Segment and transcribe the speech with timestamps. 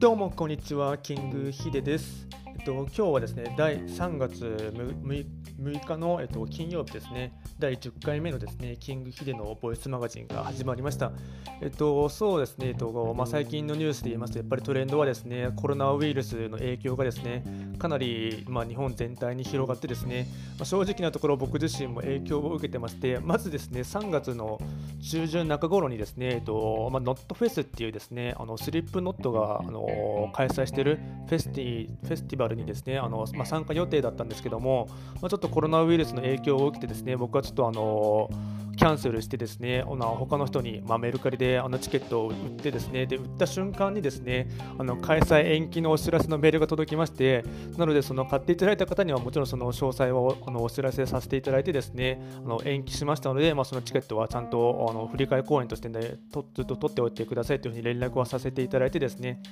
[0.00, 2.26] どうもこんにちは、キングヒデです。
[2.46, 5.26] えっと今日はですね、第3月 6,
[5.60, 11.12] 6日の、えっと、金曜日ですね、第10回目のですね、キングヒデのボイスマガジンが始まりました。
[11.60, 17.44] えっとそうですね、えっとまあ、最近のニュースで言いますと、やっぱりトレンドはですね、コロナウイルスの影響がですね、
[17.78, 20.26] かなり、まあ、日本全体に広がってですね、
[20.58, 24.58] まあ、正直なところ僕自身も影響を受けてまして、まずですね、3月の
[25.02, 34.88] 中旬中頃にですね、えっとまあ、ノットフェスっていうですね、あのスリップノットがあの開催しているフェスティフェスティバルにですね、あのまあ、参加予定だったんですけども、
[35.20, 38.30] まあ、ちょっとコロナウイルスの影響を受けてですね、僕はちょっとあの
[38.80, 47.44] キャンセルしてですね、あの他の人に、まあ、メルカリであのチケットを売ってですね、で売った瞬間にですね、あの開催延期のお知らせのメールが届きまして、
[47.76, 59.42] なのでその買っていただいた方にはもちろんその詳細をあのお知らせさせていただいてですね、あの延期しましたので、まあ、そのチケットはちゃんとあの振り替え公演として、ね、とずっと取っておいてくださいというふうに連絡をさせていただいてですね、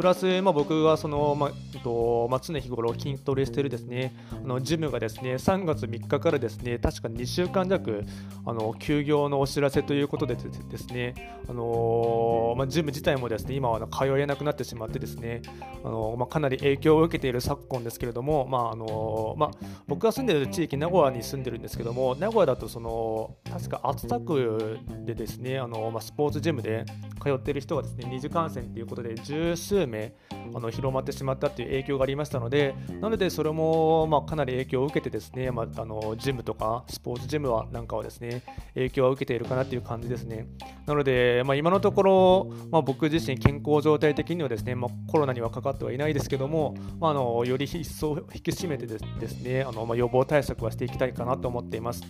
[0.00, 8.02] プラス、まあ、僕がその、まあえっとまあ、常日頃筋トレしているですねあのジムがですね3月3日からですね確か2週間弱
[8.46, 11.14] あの休業のお知らせということでですね、
[11.48, 15.42] あのまあ、ジム自体もですね今は通えなくなってしまってですね、
[15.84, 19.50] あのまあ、かなり影響を受けている昨今ですけれども、まああのまあ、
[19.86, 26.84] 僕が住んでいる地域名古屋に住んでるんですけども名古屋だとその確か熱田区でですねあの、まあ、スポーツジムで
[27.22, 30.14] 通っている人がですね二次感染ということで十数名
[30.54, 38.42] あの広まってしまったという影響がありましたのでなのでそれも、まあ、かなり影響を受けてですね、まあ、あのジムとかスポーツジムはなんかはですね
[38.74, 40.46] 影響を受けているかなという感じですね。
[40.86, 52.02] なので、まあ、今のところ、まあ、僕自身健康状態的にはですね、まあ、コロナにはかかってはいないですけども、まあ、あのより一層引き締めてですねあの、まあ、予防対策はしていきたいかなと思っています。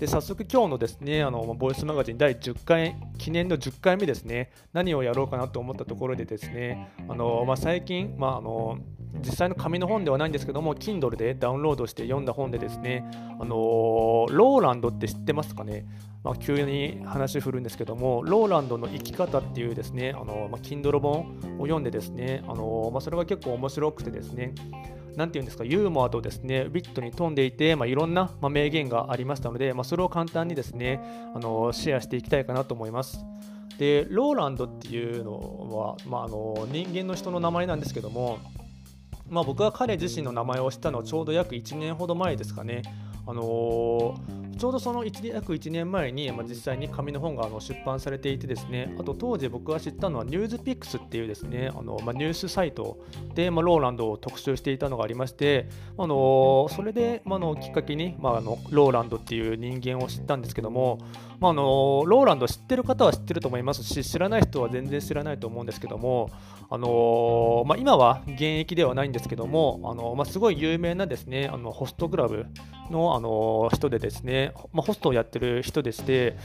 [0.00, 8.78] で早速今日のですねあのボイスマガジン第10回記念の10回目ですね何をやろうかなと思ったところでですねあの、まあ、最近、まあ、あの
[9.18, 13.04] 実際の紙の本ではないんですけども Kindle でダウンロードして読んだ本でですね
[13.40, 15.86] あのローランドって知ってますかね？
[16.22, 21.20] まあ、急に話振るんですけども、ローランドの生き方っていうですね、あのまあ、Kindle 本
[21.58, 24.54] を読んでですね、あのまあ、それが結構面白くてですね、
[25.16, 31.00] なんていうんですか、ユーモアとですね、ビットに富んでいて、まあ、いろんな、ま、名言がありましたので、ま、それを簡単にですね、
[31.34, 33.24] あのシェアしていきたいかなと思います。
[33.78, 35.38] で、ローランドっていうの
[35.70, 38.40] は、ま、あの人間の人の名前なんですけども、
[39.30, 42.82] まあ、僕が彼自身の名前を知ったのはちょうど約1年ほど前ですかね。
[43.26, 43.99] あのー
[44.60, 52.98] ちょうどその約1年前に、まあ、実際に紙の本があの出版されていてですねあと当時僕が知ったのはニュースピックスっていうですねあの、まあ、ニュースサイト
[53.34, 55.66] で、まあ、ローランドを特集していたのがありまして、
[55.96, 60.98] あのそれで、まあ、のきっかけに、まあ、あのローランドっていう人間を知ったんですけども、
[61.38, 66.28] まあ、あのローランド知ってる方は知ってると思いますし知らない人は全然知らないと思うんですけども、
[66.68, 72.46] あのまあ、今は現役ではないんですけども、あのまあ、すごい有名なですねあのホストクラブ
[72.90, 76.36] の、あの人でですね、まあ、ホストをやってる人でして、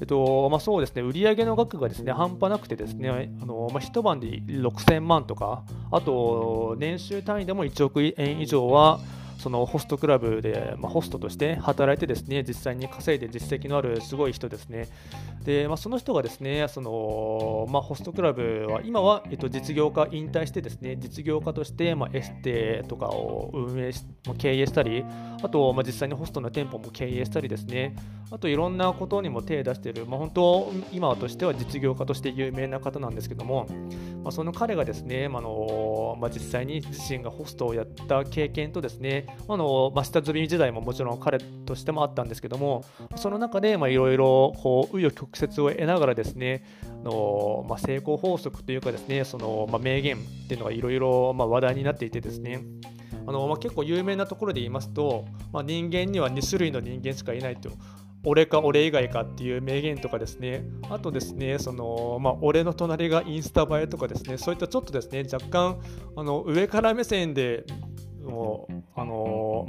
[0.00, 9.00] えっとまあ、そうですね売上の額がですね半端なくてですねあの、まあ、一晩で6000万とかあと年収単位でも1億円以上は
[9.42, 14.86] そのホストクラブで、まあ、ホストとして働いてですね実際に稼いで実績のあるすごい人ですね。
[15.42, 24.04] で、まあ、その人がですねその、まあ、ホストクラブは今は、えっと、実業家引退してですね実業家として、まあ、エステとかを運営し
[24.38, 25.04] 経営したり
[25.42, 27.96] あと、まあ、実際にホストの店舗も経営したりですね。
[28.30, 33.66] あといろんなことにも手を出している、まあ、本当今としては実業家として有名な方なんですけども、
[34.22, 42.84] まあ、その彼がですね、まあのまあ、実際に自身がホストをやった経験とですねあのまあ、下積み時代ももちろん彼としてもあったんですけども
[43.16, 46.64] その中でいろいろ紆余曲折を得ながらですね
[47.02, 52.62] の、まあ、成功法則というかですねその、まあ、名言っていうのがいろいろ話題になっていてですね
[53.26, 57.70] あの、まあ、結構有名なところで言いますと、まあ、人間には2種類の人間しかいないと。
[58.24, 65.80] 俺か俺以外かっていう名言とかですね、あとですね、そのまあ、俺の隣がインスタ映えとかですね、そういったちょっとですね、若干
[66.14, 67.64] あの上から目線で
[68.22, 69.14] もうあの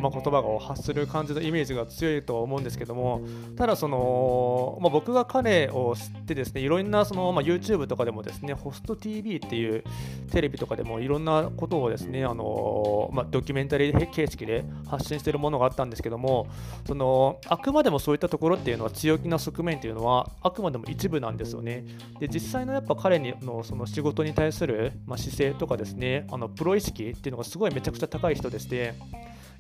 [0.04, 3.22] まあ、言葉を発する感じのイメージが強いとは思うんですけども
[3.56, 9.82] ただその、まあ、僕が彼を知ってですねいろんなその、まあ、YouTube とかでもですねホスト TV っていう
[10.30, 16.48] テレビとかでもいろんなことをですねあの、まあ、ドキュメンタリー形式で発信しているものがあったんですけども
[16.86, 21.86] そのあくまでもそういったところっていうのは強気な側面っていうのはあくまでも一部なんですよね。
[22.20, 28.94] で実際のやっぱ彼のその仕事に対する、まあ、姿勢とかですねあのプロ意識っていうのがすごいめちゃくちゃ高い人でして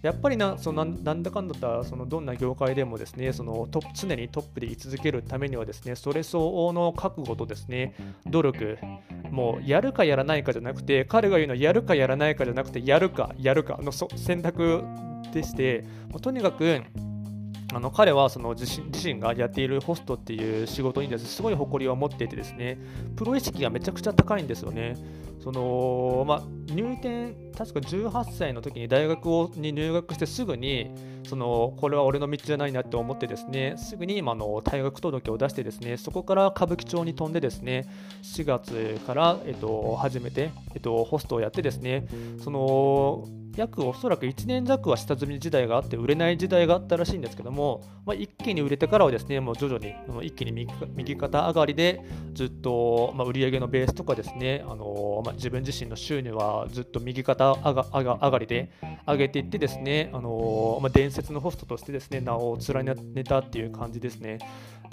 [0.03, 7.95] やっぱりなそのなんだかんだったそのどんな業界でもですねそのト常にトップで居続けるためにはですねそれ相応の覚悟とですね
[8.27, 8.77] 努力
[9.31, 14.83] もうやるかやらないかじゃなくて彼が言うのはやるかやらないかじゃなくてやるかやるかの選択
[15.33, 15.85] でして
[16.21, 16.81] とにかく
[17.73, 22.77] あの彼はその自身自身がやっているホストっていう仕事にです、すごい誇りを持っていてですね
[23.15, 24.95] プロ意識がめちゃくちゃ高いんですよね。
[25.43, 26.43] そのまあ、
[26.73, 30.89] 入店、確か18歳の時に大学をに入学してすぐに
[31.27, 37.89] そのこれは俺の道じゃないなって思ってですねすぐに今の退学届を出してですねそこから歌舞伎町に飛んでですね
[38.21, 42.07] 4月から、えっと、初めて、えっと、ホストをやってですね
[42.41, 49.93] その約おそらく1年弱は下積み時代があって売れない時代があったらしいんですけども、まあ、一気に売れてからはですねもう徐々に
[50.25, 52.01] 一気に右肩上がりで
[52.33, 58.71] ずっと、まあ、売上のベースとかですね、あのまあ、自分自身の収入はずっと右肩上が上がりで
[59.07, 64.39] 上げていってですね、あのまあ、伝説のホストとしてですね名を連ねたっていう感じですね。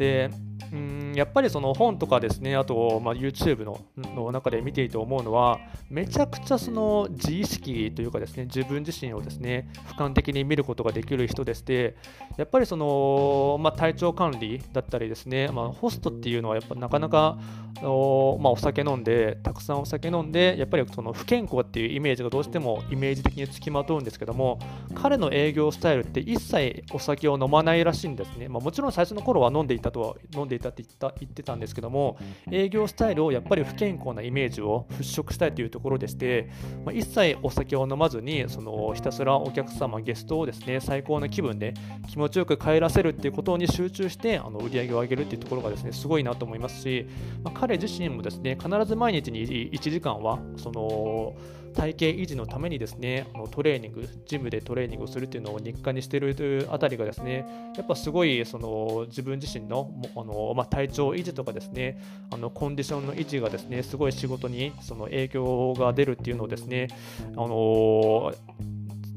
[0.00, 0.30] で
[0.72, 5.58] うんやっぱりその本とかですね、あと、まあ、YouTube のの中で見ていて思うのは、
[5.90, 11.96] めちゃくちゃその自意識というかですね、自分自身をですね、俯瞰的に見ることができる人でして、
[12.36, 17.38] やっぱりその、まあ、体調管理だったりですね、まあ、ホストっていうのはやっぱなかなか
[17.82, 24.60] お,、まあ、お酒飲んで、たくさんお酒飲んで、やっぱりその不健康っていうイメージがどうしてもイメージ的につきまとうんですけども、
[24.94, 28.48] 彼の営業スタイルって一切お酒を飲まないらしいんですね。
[28.48, 32.18] まあ、もちろん最初の頃は飲んでいたとは飲んでいたって言った言ってたんですけども
[32.50, 36.50] 営業スタイルをやっぱり不健康なイメージを払拭したいというところでして、
[36.84, 41.74] まあ、一切お酒を飲まずにそのひたすらお客様ゲストをですね最高な気分で
[42.08, 47.06] 気持ちよく帰らせるっていうことに集中してあの売り上げを上げるっていうところがですねすごいなと思いますし、
[47.42, 51.34] まあ、彼自身もですね必ず毎日に1時間はその
[51.74, 66.88] 体型維持のためにですねあのトレーニングジムでトレーニングをするっていうのを日課にしているというあたりがですねやっぱすごいその自分自身のあの、まあ、体調維持とかですねあのコンディションの維持がですねすごい仕事にその影響が出るっていうのをですね
[67.36, 68.32] あの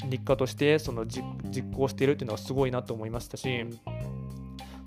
[0.09, 1.23] 日課としてその実
[1.75, 3.65] 行しているっていうのはすごいなと思いましたし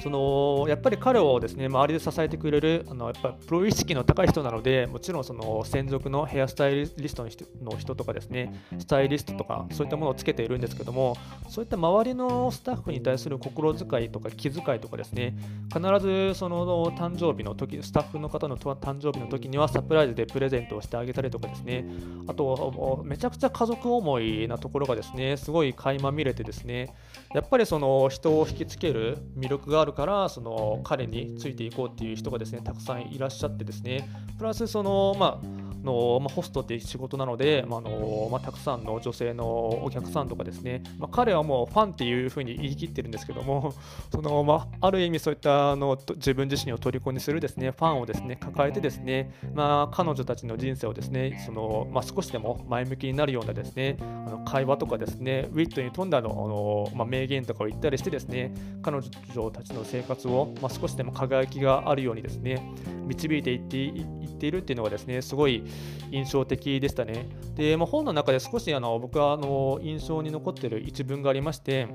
[0.06, 7.26] そのやっぱり彼をですね周りで支えてくれるあのやっぱプロ意識の高い人なのでもちろんその専属のヘアスタイリスト
[7.60, 11.16] の人とかですねスタイリストとかそういったものをつけているんですけども
[11.48, 15.36] そういった周りのスタッフに対する心遣いとか気遣いとかですね
[15.74, 21.84] 必ずその誕生日の時スタッフの方の誕生日の時にはサプライズでプレゼントをしてあげたりとかですね
[22.28, 26.94] あとめちゃくちゃ家族思いなところがですねすごい垣間見れてですね
[27.34, 34.08] やっぱりその人を引きつける魅力があるからその彼についていこうっていう人がですねたくさんいらっしゃってですね。
[34.38, 39.46] プラスそのまあの、まあ、ホストっていう仕事なので、まあのまあ、たくさんの女性の
[39.84, 43.72] お客さんとかですね、まあ、彼はもうファンっていうふうに言い切ってるんですけども
[44.12, 58.52] その、まあ、ある意味そういったあの自分自身を虜にするですねファンをですね抱えてですね、まあ、彼女たちの人生をですねその、まあ、少しでも前向きになるようなですねあの会話とかですねウィットに富んだのあの、まあ、名言とかを言ったりしてですね
[58.82, 62.62] 彼女たちの生活を、まあ、少しでも輝きがあるようにですね
[63.06, 65.62] 導いていっていっているっていうのがですねすごい
[66.10, 67.26] 印象的でしたね。
[67.56, 71.88] で、まあ、本の中で少しあの僕はあの印象に残ってる一文がありまして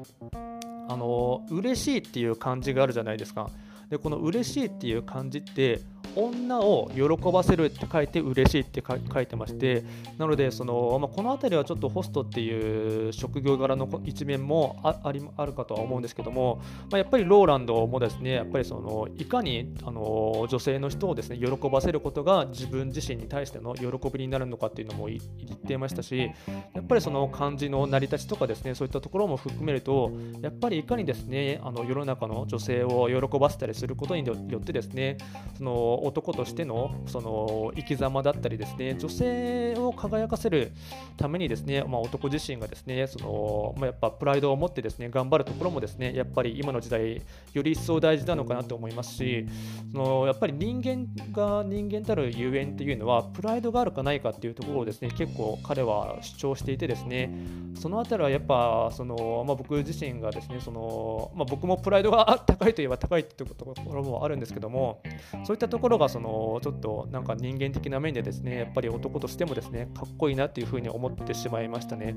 [0.89, 3.49] あの嬉しいっていう漢字があるじゃないですか。
[3.89, 5.81] でこの嬉しいっていう漢字って
[6.15, 9.83] 女を喜ばせるって書いて嬉しいって書いてまして
[10.17, 26.31] なのでその、まあ、この辺りはちょっとホストっていう職業柄の一面もありあるかとは思うんですけども、まあ、やっぱりローランドもですねやっぱりそのいかにあの女性の人をですね喜ばせることが自分自身に対しての喜びになるのかっていうのも言っていましたし
[26.73, 35.17] やっぱりその漢字の成り立ちとかですねそういったところも含めるとやっぱりいかにですねあの世の中の女性を喜ばせたりすることによってですね
[35.57, 40.71] その男としてのその生き様だったりですね女性を輝かせる
[41.17, 47.21] ためにですね、まあ、男自身がですねその、まあ、やっぱプライドを持ってですね頑張るところもですねやっぱり今の時代
[47.53, 49.45] より一層大事なのかなと思いますし
[49.91, 57.33] そのやっぱり人間が人間たるゆえんっていうのはプライドがあるかないかっていうところをですね結構彼は主張していてですね
[57.75, 65.01] そのあたりはやっぱその、まあ、僕自身がですねその、まあ、僕もプライドが高いといえば高いっていうところもあるんですけども
[65.43, 72.15] そういったところろがそのちょっとなんか人間的な面でですねやっぱり男としてもですねかっこいいなっていうふうに思ってしまいましたね。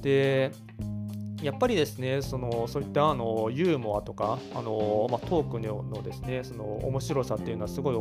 [0.00, 0.52] で
[1.42, 7.96] やっぱりですねそのそういったあのユーモアとかあの、まあ、トークのですねその面白さっていうのはすごい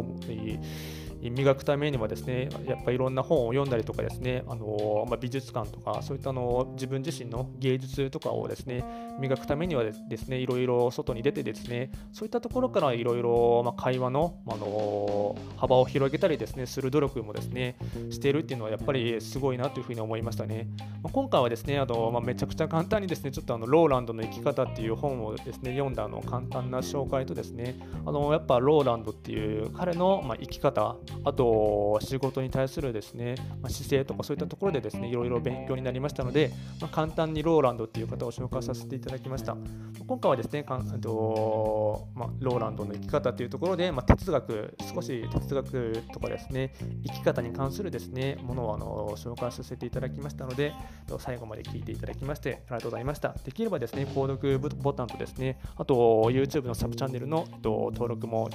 [1.30, 8.84] 磨くためにはですねやっぱりいろんな本を読んだりとかですねあの、まあ、美術館とかそういったあの自分自身の芸術とかをですね
[9.20, 17.75] 磨くためにはですねいろいろ外に出てですねそういったところからいろいろ会話の、あの幅を広げたりですねする努力もですね
[18.10, 20.68] しているっていうのはやっぱりすごいなというふうに思いましたね、
[21.01, 27.75] まあ、今回はですねあの、まあ、めちゃくちゃ簡単にですねちょっとあのローランドの生き方っていう本をですね読んだあの簡単な紹介とですね
[28.06, 36.51] あのやっぱローランドっていう彼の、まあ、生き方あと仕事に対するですね、まあ、姿勢とかそういったところでですねいろいろ勉強になりましたので、
[36.82, 39.55] まあ、簡単にローランドっていう方を紹介させていただきました。
[40.05, 46.74] 今回はですねかんと、まあ、ローランドの生き方というところで、まあ、哲学少し哲学とかですね
[47.05, 50.74] 生き方に関するですねものをあの紹介させていただきましたので
[51.20, 53.34] 最後まで聞いていただきましてありがとうございました。
[53.46, 55.96] できればですね購読ボタンとですねあと
[56.32, 58.50] YouTube のサブチャンネルの登録も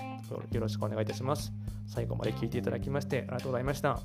[0.53, 1.53] よろしくお願いいたします。
[1.87, 4.01] 最後まで聞いていただきましてありがとうございました。